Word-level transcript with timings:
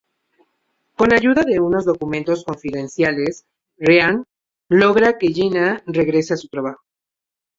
Con 0.97 1.13
ayuda 1.13 1.43
de 1.43 1.59
unos 1.59 1.85
documentos 1.85 2.43
confidenciales, 2.43 3.45
Ryan 3.77 4.25
logra 4.67 5.19
que 5.19 5.31
Jenna 5.31 5.83
regrese 5.85 6.33
a 6.33 6.37
su 6.37 6.47
trabajo. 6.47 6.81